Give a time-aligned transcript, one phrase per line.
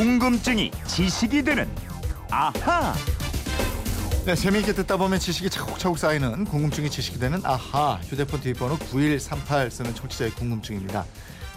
[0.00, 1.68] 궁금증이 지식이 되는
[2.30, 2.94] 아하.
[4.24, 9.94] 네, 재미있게 듣다 보면 지식이 차곡차곡 쌓이는 궁금증이 지식이 되는 아하 휴대폰 뒷번호 9138 쓰는
[9.94, 11.04] 청취자의 궁금증입니다.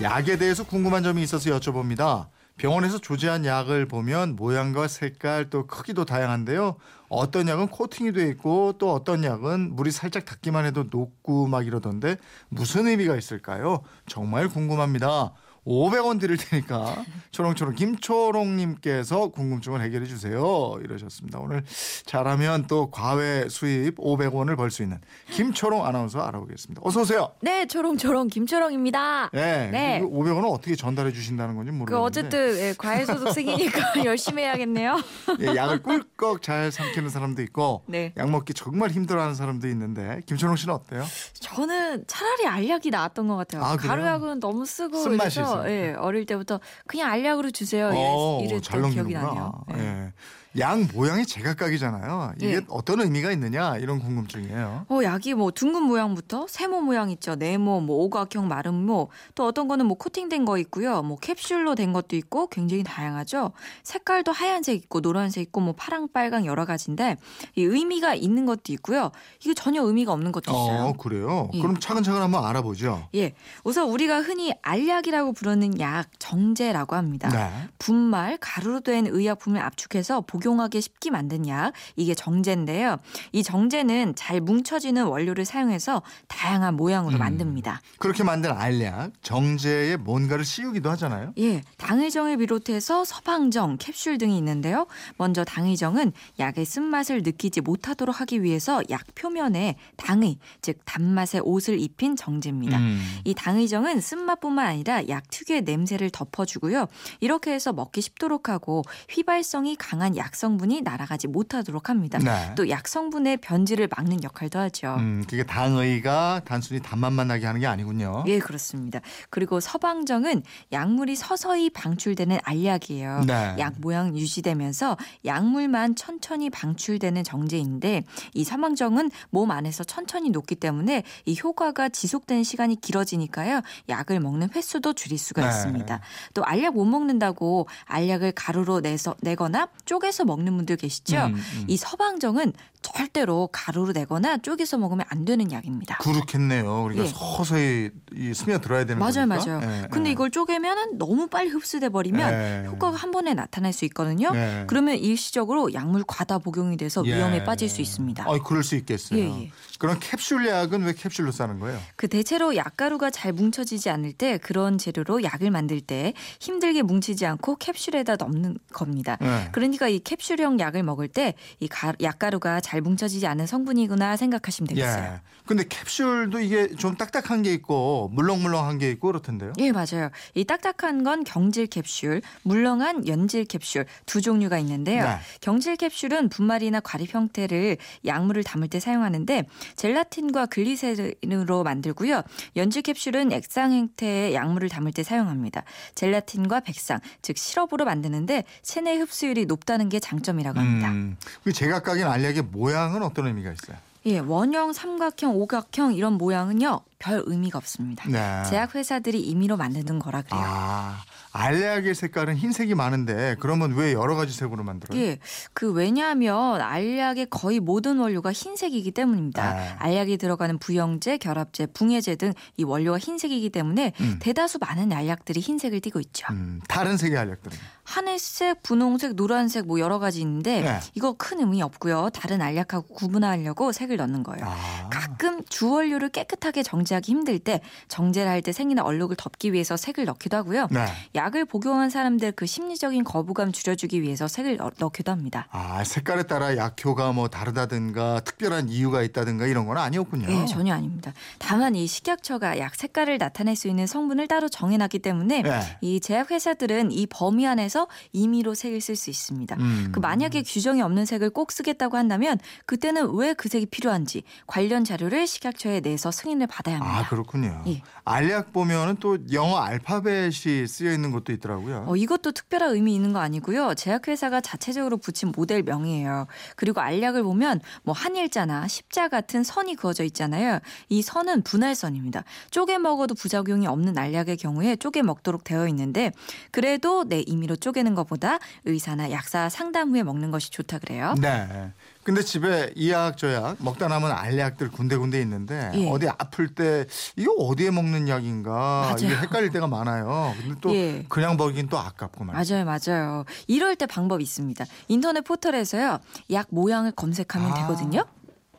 [0.00, 2.28] 약에 대해서 궁금한 점이 있어서 여쭤봅니다.
[2.56, 6.76] 병원에서 조제한 약을 보면 모양과 색깔 또 크기도 다양한데요.
[7.10, 12.16] 어떤 약은 코팅이 돼 있고 또 어떤 약은 물이 살짝 닿기만 해도 녹고 막 이러던데
[12.48, 13.82] 무슨 의미가 있을까요?
[14.06, 15.34] 정말 궁금합니다.
[15.66, 20.76] 500원 드릴 테니까 초롱초롱 김초롱님께서 궁금증을 해결해 주세요.
[20.82, 21.38] 이러셨습니다.
[21.38, 21.62] 오늘
[22.06, 24.98] 잘하면 또 과외 수입 500원을 벌 수 있는
[25.32, 26.80] 김초롱 아나운서 알아보겠습니다.
[26.84, 27.32] 어서 오세요.
[27.42, 29.30] 네, 초롱초롱 김초롱입니다.
[29.32, 29.68] 네.
[29.70, 30.00] 네.
[30.02, 35.00] 500원은 어떻게 전달해 주신다는 건지 그 모르겠는데 어쨌든 예, 과외소득생이니까 열심히 해야겠네요.
[35.40, 38.12] 예, 약을 꿀꺽 잘 삼키는 사람도 있고 네.
[38.16, 41.04] 약 먹기 정말 힘들어하는 사람도 있는데 김초롱 씨는 어때요?
[41.40, 43.64] 저는 차라리 알약이 나았던 것 같아요.
[43.64, 43.76] 아?
[43.76, 45.70] 가루약은 너무 쓰고 쓴맛이 그래서.
[45.70, 47.90] 예, 어릴 때부터 그냥 알약으로 주세요.
[47.92, 49.14] 어, 이랬, 잘 이랬던 기억이.
[49.14, 49.64] 나네요.
[49.74, 50.12] 예.
[50.56, 50.60] 예.
[50.60, 52.32] 양 모양이 제각각이잖아요.
[52.36, 52.60] 이게 예.
[52.68, 54.86] 어떤 의미가 있느냐 이런 궁금증이에요.
[54.88, 57.34] 어, 약이 뭐 둥근 모양부터 세모 모양 있죠.
[57.36, 61.02] 네모, 뭐 오각형, 마름모, 또 어떤 거는 뭐 코팅된 거 있고요.
[61.02, 63.52] 뭐 캡슐로 된 것도 있고 굉장히 다양하죠.
[63.82, 67.16] 색깔도 하얀색 있고 노란색 있고 뭐 파랑, 빨강 여러 가지인데
[67.56, 69.12] 이 의미가 있는 것도 있고요.
[69.40, 70.84] 이게 전혀 의미가 없는 것도 있어요.
[70.86, 71.48] 어, 그래요?
[71.54, 71.60] 예.
[71.60, 73.08] 그럼 차근차근 한번 알아보죠.
[73.14, 77.28] 예, 우선 우리가 흔히 알약이라고 부르는 약 정제라고 합니다.
[77.28, 77.68] 네.
[77.78, 82.96] 분말, 가루로 된 의약품을 압축해서 복용하기 쉽게 만든 약, 이게 정제인데요.
[83.32, 87.18] 이 정제는 잘 뭉쳐지는 원료를 사용해서 다양한 모양으로 음.
[87.18, 87.82] 만듭니다.
[87.98, 91.34] 그렇게 만든 알약, 정제에 뭔가를 씌우기도 하잖아요.
[91.38, 91.60] 예,
[91.90, 94.86] 당의정을 비롯해서 서방정, 캡슐 등이 있는데요.
[95.16, 102.14] 먼저 당의정은 약의 쓴맛을 느끼지 못하도록 하기 위해서 약 표면에 당의, 즉 단맛의 옷을 입힌
[102.14, 102.78] 정제입니다.
[102.78, 103.00] 음.
[103.24, 106.86] 이 당의정은 쓴맛뿐만 아니라 약 특유의 냄새를 덮어주고요.
[107.18, 112.18] 이렇게 해서 먹기 쉽도록 하고 휘발성이 강한 약 성분이 날아가지 못하도록 합니다.
[112.18, 112.54] 네.
[112.54, 114.94] 또약 성분의 변질을 막는 역할도 하죠.
[115.00, 118.22] 음, 그게 당의가 단순히 단맛만 나게 하는 게 아니군요.
[118.28, 119.00] 예, 그렇습니다.
[119.28, 123.24] 그리고 서방정은 약물이 서서히 방출되는 알약이에요.
[123.26, 123.56] 네.
[123.58, 128.04] 약 모양 유지되면서 약물만 천천히 방출되는 정제인데
[128.34, 133.62] 이 서방정은 몸 안에서 천천히 녹기 때문에 이 효과가 지속되는 시간이 길어지니까요.
[133.88, 135.48] 약을 먹는 횟수도 줄일 수가 네.
[135.48, 136.00] 있습니다.
[136.34, 141.16] 또 알약 못 먹는다고 알약을 가루로 내서 내거나 쪼개서 먹는 분들 계시죠?
[141.16, 141.64] 음, 음.
[141.66, 142.52] 이 서방정은
[142.82, 145.98] 절대로 가루로 내거나 쪼개서 먹으면 안 되는 약입니다.
[145.98, 146.82] 그렇겠네요.
[146.84, 147.08] 그러니까 예.
[147.08, 149.44] 서서히 이 스며들어야 되는 맞아요, 거니까.
[149.44, 149.60] 맞아요.
[149.62, 150.12] 예, 근데 예.
[150.12, 152.66] 이걸 쪼개면 너무 빨리 흡수 돼 버리면 예.
[152.66, 154.32] 효과가 한 번에 나타날 수 있거든요.
[154.34, 154.64] 예.
[154.66, 157.14] 그러면 일시적으로 약물 과다 복용이 돼서 예.
[157.16, 158.24] 위험에 빠질 수 있습니다.
[158.26, 159.20] 아, 그럴 수 있겠어요.
[159.20, 159.50] 예, 예.
[159.78, 161.78] 그런 캡슐 약은 왜 캡슐로 싸는 거예요?
[161.96, 167.56] 그 대체로 약가루가 잘 뭉쳐지지 않을 때 그런 재료로 약을 만들 때 힘들게 뭉치지 않고
[167.56, 169.16] 캡슐에다 넣는 겁니다.
[169.20, 169.48] 네.
[169.52, 171.68] 그러니까 이 캡슐형 약을 먹을 때 이
[172.02, 175.04] 약가루가 잘 뭉쳐지지 않은 성분이구나 생각하시면 되겠어요.
[175.14, 175.20] 예.
[175.46, 179.52] 근데 캡슐도 이게 좀 딱딱한 게 있고 물렁물렁한 게 있고 그렇던데요.
[179.58, 180.10] 예, 맞아요.
[180.34, 185.04] 이 딱딱한 건 경질 캡슐, 물렁한 연질 캡슐 두 종류가 있는데요.
[185.04, 185.18] 네.
[185.40, 189.44] 경질 캡슐은 분말이나 과립 형태를 약물을 담을 때 사용하는데
[189.76, 192.22] 젤라틴과 글리세린으로 만들고요.
[192.56, 195.64] 연질 캡슐은 액상 형태의 약물을 담을 때 사용합니다.
[195.94, 200.90] 젤라틴과 백상, 즉 시럽으로 만드는데 체내 흡수율이 높다는 게 장점이라고 합니다.
[200.90, 203.76] 음, 그 제각각인 알약의 모양은 어떤 의미가 있어요?
[204.06, 206.80] 예, 원형, 삼각형, 오각형 이런 모양은요.
[206.98, 208.08] 별 의미가 없습니다.
[208.08, 208.48] 네.
[208.48, 210.42] 제약 회사들이 임의로 만드는 거라 그래요.
[210.42, 211.02] 아,
[211.32, 215.00] 알약의 색깔은 흰색이 많은데 그러면 왜 여러 가지 색으로 만들어요?
[215.00, 215.18] 예,
[215.54, 219.42] 그 왜냐하면 알약의 거의 모든 원료가 흰색이기 때문입니다.
[219.42, 219.76] 아.
[219.78, 224.18] 알약이 들어가는 부영제, 결합제, 붕해제 등 이 원료가 흰색이기 때문에 음.
[224.20, 226.26] 대다수 많은 알약들이 흰색을 띠고 있죠.
[226.30, 230.80] 음, 다른 색의 알약들은 하늘색, 분홍색, 노란색 뭐 여러 가지 있는데 네.
[230.94, 232.10] 이거 큰 의미 없고요.
[232.12, 234.44] 다른 알약하고 구분하려고 색을 넣는 거예요.
[234.46, 240.06] 아, 가끔 주원료를 깨끗하게 정제하기 힘들 때 정제를 할 때 생이나 얼룩을 덮기 위해서 색을
[240.06, 240.68] 넣기도 하고요.
[240.70, 240.86] 네.
[241.20, 245.46] 약을 복용한 사람들 그 심리적인 거부감 줄여주기 위해서 색을 넣- 넣기도 합니다.
[245.50, 250.26] 아, 색깔에 따라 약효가 뭐 다르다든가 특별한 이유가 있다든가 이런 건 아니었군요.
[250.26, 251.12] 네, 전혀 아닙니다.
[251.38, 255.60] 다만 이 식약처가 약 색깔을 나타낼 수 있는 성분을 따로 정해놨기 때문에 네.
[255.82, 259.56] 이 제약 회사들은 이 범위 안에서 임의로 색을 쓸 수 있습니다.
[259.60, 259.90] 음.
[259.92, 265.26] 그 만약에 규정이 없는 색을 꼭 쓰겠다고 한다면 그때는 왜 그 색이 필요한지 관련 자료를
[265.26, 266.98] 식약처에 내서 승인을 받아야 합니다.
[266.98, 267.62] 아 그렇군요.
[267.66, 267.82] 예.
[268.04, 271.84] 알약 보면은 또 영어 알파벳이 쓰여 있는 것도 있더라고요.
[271.86, 273.74] 어, 이것도 특별한 의미 있는 거 아니고요.
[273.74, 276.26] 제약회사가 자체적으로 붙인 모델 명이에요.
[276.56, 280.60] 그리고 알약을 보면 뭐 한일자나 십자 같은 선이 그어져 있잖아요.
[280.88, 282.24] 이 선은 분할선입니다.
[282.50, 286.12] 쪼개 먹어도 부작용이 없는 알약의 경우에 쪼개 먹도록 되어 있는데
[286.50, 291.14] 그래도 내 임의로 쪼개는 것보다 의사나 약사 상담 후에 먹는 것이 좋다 그래요.
[291.20, 291.70] 네.
[292.02, 295.90] 근데 집에 이 약 저 약 먹다 남은 알약들 군데군데 있는데 예.
[295.90, 299.20] 어디 아플 때 이거 어디에 먹는 약인가 이게 맞아요.
[299.22, 300.34] 헷갈릴 때가 많아요.
[300.40, 300.99] 근데 또 예.
[301.08, 302.54] 그냥 먹긴 또 아깝고 말이죠.
[302.54, 303.24] 맞아요, 맞아요.
[303.46, 304.64] 이럴 때 방법이 있습니다.
[304.88, 305.98] 인터넷 포털에서요,
[306.32, 307.54] 약 모양을 검색하면 아.
[307.54, 308.04] 되거든요.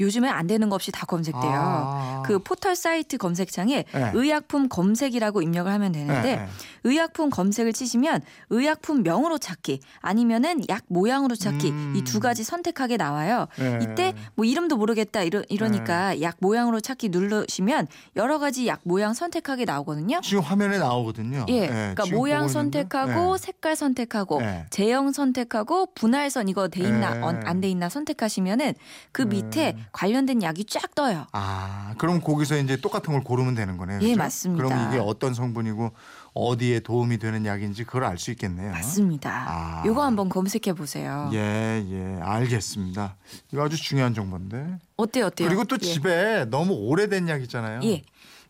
[0.00, 1.42] 요즘에 안 되는 거 없이 다 검색돼요.
[1.44, 2.22] 아.
[2.24, 4.10] 그 포털 사이트 검색창에 네.
[4.14, 6.48] 의약품 검색이라고 입력을 하면 되는데 네, 네.
[6.84, 11.94] 의약품 검색을 치시면 의약품 명으로 찾기 아니면은 약 모양으로 찾기 음.
[11.96, 13.48] 이두 가지 선택하게 나와요.
[13.58, 13.80] 네.
[13.82, 19.64] 이때 뭐 이름도 모르겠다 이러, 이러니까 약 모양으로 찾기 누르시면 여러 가지 약 모양 선택하게
[19.64, 20.20] 나오거든요.
[20.22, 21.46] 지금 화면에 나오거든요.
[21.48, 22.44] 예, 네, 그러니까 모양.
[22.54, 23.46] 선택하고 네.
[23.46, 24.66] 색깔 선택하고 네.
[24.70, 27.40] 제형 선택하고 분할선 이거 돼 있나 네.
[27.44, 28.74] 안돼 있나 선택하시면은
[29.12, 31.26] 그 밑에 관련된 약이 쫙 떠요.
[31.32, 34.00] 아, 그럼 거기서 이제 똑같은 걸 고르면 되는 거네요.
[34.02, 34.18] 예, 그죠?
[34.18, 34.64] 맞습니다.
[34.68, 35.92] 그럼 이게 어떤 성분이고
[36.34, 38.72] 어디에 도움이 되는 약인지 그걸 알 수 있겠네요.
[38.72, 39.44] 맞습니다.
[39.48, 39.82] 아.
[39.86, 41.30] 요거 한번 검색해 보세요.
[41.32, 43.16] 예, 예, 알겠습니다.
[43.52, 44.78] 이거 아주 중요한 정보인데.
[44.96, 45.48] 어때요, 어때요?
[45.48, 45.84] 그리고 또 예.
[45.84, 47.80] 집에 너무 오래된 약 있잖아요.
[47.84, 48.02] 예.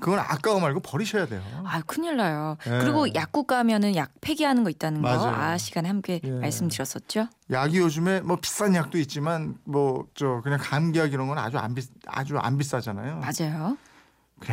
[0.00, 1.40] 그건 아까워 말고 버리셔야 돼요.
[1.64, 2.56] 아, 큰일 나요.
[2.66, 2.78] 예.
[2.80, 5.08] 그리고 약국 가면은 약 폐기하는 거 있다는 거.
[5.08, 6.30] 아 시간에 함께 예.
[6.30, 7.28] 말씀드렸었죠.
[7.50, 11.82] 약이 요즘에 뭐 비싼 약도 있지만 뭐 저 그냥 감기약 이런 건 아주 안 비,
[12.06, 13.20] 아주 안 비싸잖아요.
[13.20, 13.76] 맞아요.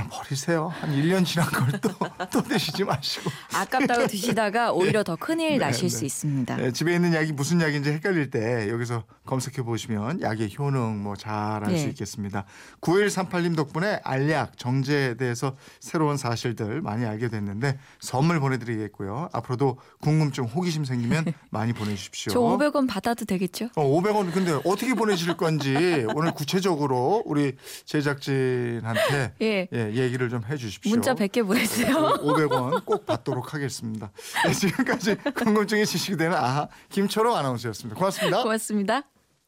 [0.09, 0.67] 버리세요.
[0.67, 1.89] 한 1년 지난 걸 또
[2.31, 3.29] 또 드시지 마시고.
[3.53, 5.89] 아깝다고 드시다가 오히려 더 큰일 네, 나실 네.
[5.89, 6.57] 수 있습니다.
[6.57, 11.63] 네, 집에 있는 약이 무슨 약인지 헷갈릴 때 여기서 검색해 보시면 약의 효능 뭐 잘
[11.65, 11.89] 알수 네.
[11.89, 12.45] 있겠습니다.
[12.81, 19.29] 9138님 덕분에 알약 정제에 대해서 새로운 사실들 많이 알게 됐는데 선물 보내드리겠고요.
[19.33, 22.31] 앞으로도 궁금증 호기심 생기면 많이 보내주십시오.
[22.33, 23.69] 저 500원 받아도 되겠죠?
[23.75, 27.53] 어, 500원 근데 어떻게 보내실 건지 오늘 구체적으로 우리
[27.85, 29.67] 제작진한테 예.
[29.73, 30.89] 예, 얘기를 좀 해주십시오.
[30.91, 31.95] 문자 100개 보내세요.
[32.21, 34.11] 500원 꼭 받도록 하겠습니다.
[34.45, 37.97] 네, 지금까지 궁금증이 지식이 되는 아하 김초롱 아나운서였습니다.
[37.97, 38.43] 고맙습니다.
[38.43, 39.03] 고맙습니다.